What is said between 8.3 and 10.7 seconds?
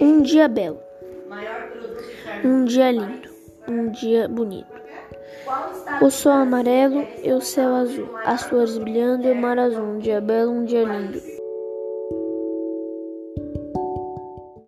flores brilhando e o mar azul. Um dia belo, um